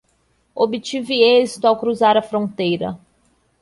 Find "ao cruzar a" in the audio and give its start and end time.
1.67-2.23